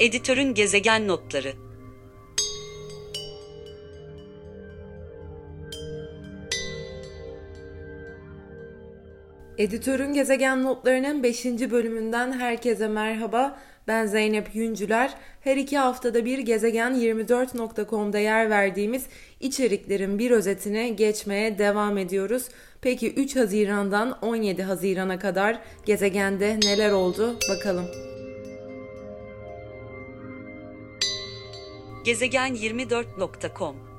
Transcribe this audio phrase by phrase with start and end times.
[0.00, 1.52] Editörün gezegen notları.
[9.58, 11.44] Editörün gezegen notlarının 5.
[11.44, 13.58] bölümünden herkese merhaba.
[13.88, 15.14] Ben Zeynep Yüncüler.
[15.40, 19.06] Her iki haftada bir gezegen24.com'da yer verdiğimiz
[19.40, 22.48] içeriklerin bir özetine geçmeye devam ediyoruz.
[22.80, 28.11] Peki 3 Haziran'dan 17 Haziran'a kadar gezegende neler oldu bakalım.
[32.04, 33.91] Gezegen24.com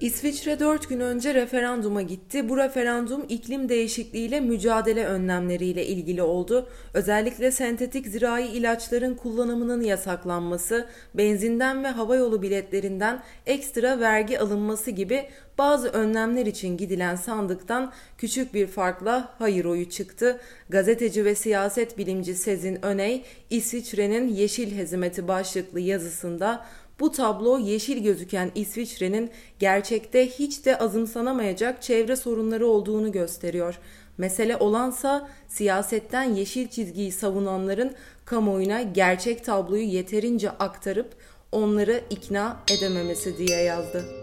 [0.00, 2.48] İsviçre 4 gün önce referanduma gitti.
[2.48, 6.68] Bu referandum iklim değişikliğiyle mücadele önlemleriyle ilgili oldu.
[6.94, 15.88] Özellikle sentetik zirai ilaçların kullanımının yasaklanması, benzinden ve havayolu biletlerinden ekstra vergi alınması gibi bazı
[15.88, 20.40] önlemler için gidilen sandıktan küçük bir farkla hayır oyu çıktı.
[20.68, 26.66] Gazeteci ve siyaset bilimci Sezin Öney, İsviçre'nin Yeşil Hezimeti başlıklı yazısında
[27.00, 33.78] bu tablo yeşil gözüken İsviçre'nin gerçekte hiç de azımsanamayacak çevre sorunları olduğunu gösteriyor.
[34.18, 37.92] Mesele olansa siyasetten yeşil çizgiyi savunanların
[38.24, 41.14] kamuoyuna gerçek tabloyu yeterince aktarıp
[41.52, 44.17] onları ikna edememesi diye yazdı.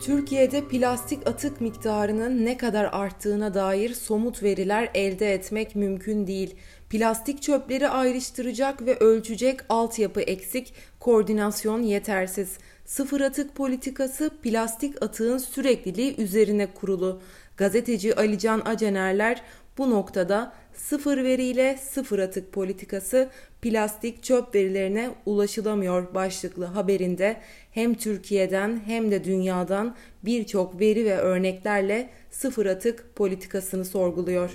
[0.00, 6.56] Türkiye'de plastik atık miktarının ne kadar arttığına dair somut veriler elde etmek mümkün değil.
[6.90, 12.58] Plastik çöpleri ayrıştıracak ve ölçecek altyapı eksik, koordinasyon yetersiz.
[12.84, 17.20] Sıfır atık politikası plastik atığın sürekliliği üzerine kurulu.
[17.56, 19.42] Gazeteci Alican Acenerler
[19.78, 23.28] bu noktada sıfır veriyle sıfır atık politikası
[23.62, 27.36] plastik çöp verilerine ulaşılamıyor başlıklı haberinde
[27.70, 34.50] hem Türkiye'den hem de dünyadan birçok veri ve örneklerle sıfır atık politikasını sorguluyor.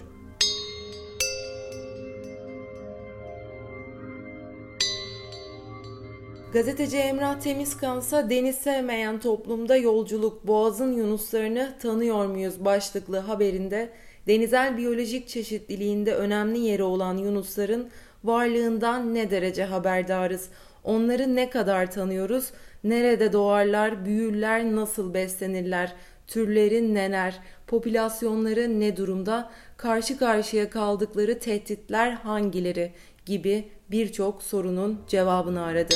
[6.53, 13.89] Gazeteci Emrah Temizkansa deniz sevmeyen toplumda yolculuk boğazın yunuslarını tanıyor muyuz başlıklı haberinde
[14.27, 17.89] denizel biyolojik çeşitliliğinde önemli yeri olan yunusların
[18.23, 20.49] varlığından ne derece haberdarız?
[20.83, 22.51] Onları ne kadar tanıyoruz?
[22.83, 25.93] Nerede doğarlar, büyürler, nasıl beslenirler?
[26.27, 27.39] Türlerin neler?
[27.67, 29.51] Popülasyonları ne durumda?
[29.77, 32.91] Karşı karşıya kaldıkları tehditler hangileri?
[33.25, 35.95] gibi birçok sorunun cevabını aradı.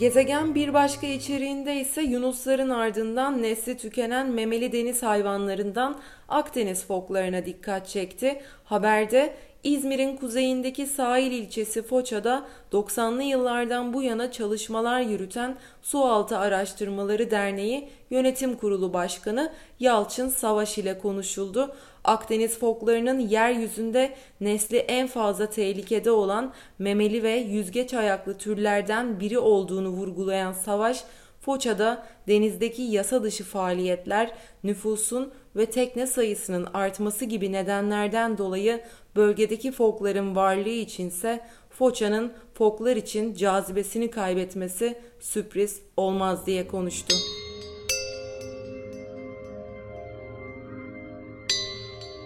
[0.00, 7.88] Gezegen bir başka içeriğinde ise yunusların ardından nesli tükenen memeli deniz hayvanlarından Akdeniz foklarına dikkat
[7.88, 8.42] çekti.
[8.64, 17.88] Haberde İzmir'in kuzeyindeki sahil ilçesi Foça'da 90'lı yıllardan bu yana çalışmalar yürüten Sualtı Araştırmaları Derneği
[18.10, 21.74] Yönetim Kurulu Başkanı Yalçın Savaş ile konuşuldu.
[22.04, 29.88] Akdeniz foklarının yeryüzünde nesli en fazla tehlikede olan memeli ve yüzgeç ayaklı türlerden biri olduğunu
[29.88, 31.04] vurgulayan Savaş,
[31.40, 34.32] Foça'da denizdeki yasa dışı faaliyetler,
[34.64, 38.80] nüfusun ve tekne sayısının artması gibi nedenlerden dolayı
[39.16, 41.40] bölgedeki fokların varlığı içinse
[41.70, 47.14] Foça'nın foklar için cazibesini kaybetmesi sürpriz olmaz diye konuştu.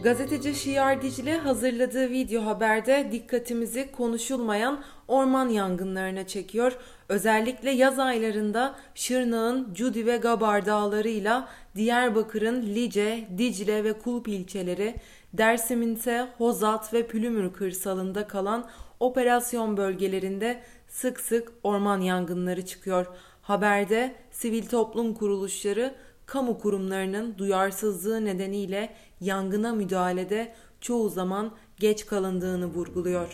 [0.04, 6.76] Gazeteci Şiar Dicle hazırladığı video haberde dikkatimizi konuşulmayan orman yangınlarına çekiyor.
[7.08, 14.94] Özellikle yaz aylarında Şırnak'ın Cudi ve Gabar dağlarıyla Diyarbakır'ın Lice, Dicle ve Kulp ilçeleri,
[15.32, 18.68] Dersim'in ise Hozat ve Pülümür kırsalında kalan
[19.00, 23.06] operasyon bölgelerinde sık sık orman yangınları çıkıyor.
[23.42, 25.94] Haberde sivil toplum kuruluşları
[26.26, 33.28] kamu kurumlarının duyarsızlığı nedeniyle yangına müdahalede çoğu zaman geç kalındığını vurguluyor.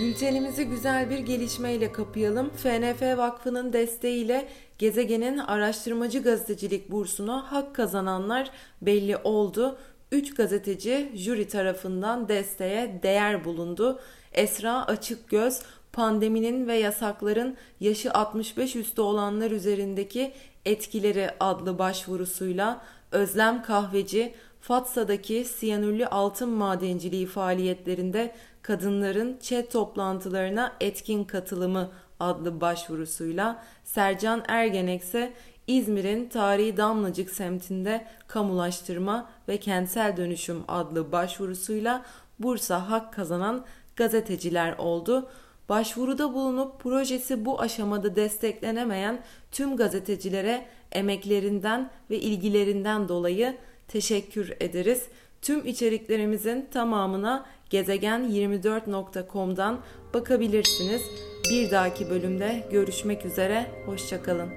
[0.00, 2.50] Bültenimizi güzel bir gelişmeyle kapayalım.
[2.50, 8.50] FNF Vakfı'nın desteğiyle Gezegen'in araştırmacı gazetecilik bursuna hak kazananlar
[8.82, 9.78] belli oldu.
[10.12, 14.00] 3 gazeteci jüri tarafından desteğe değer bulundu.
[14.32, 20.32] Esra Açıkgöz pandeminin ve yasakların yaşı 65 üstü olanlar üzerindeki
[20.64, 22.82] etkileri adlı başvurusuyla
[23.12, 31.90] Özlem Kahveci Fatsa'daki siyanürlü altın madenciliği faaliyetlerinde kadınların chat toplantılarına etkin katılımı
[32.20, 35.32] adlı başvurusuyla Sercan Ergenek ise
[35.66, 42.04] İzmir'in tarihi Damlacık semtinde kamulaştırma ve kentsel dönüşüm adlı başvurusuyla
[42.38, 43.64] Bursa Hak kazanan
[43.96, 45.30] gazeteciler oldu.
[45.70, 49.22] Başvuruda bulunup projesi bu aşamada desteklenemeyen
[49.52, 53.56] tüm gazetecilere emeklerinden ve ilgilerinden dolayı
[53.88, 55.06] teşekkür ederiz.
[55.42, 59.80] Tüm içeriklerimizin tamamına gezegen24.com'dan
[60.14, 61.02] bakabilirsiniz.
[61.50, 64.50] Bir dahaki bölümde görüşmek üzere, hoşçakalın.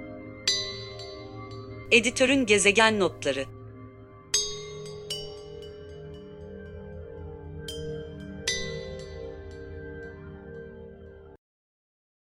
[1.91, 3.45] Editörün gezegen notları